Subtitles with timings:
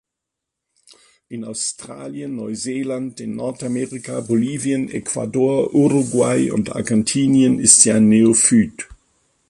[1.29, 8.87] In Australien, Neuseeland, in Nordamerika, Bolivien, Ecuador, Uruguay und Argentinien ist sie ein Neophyt.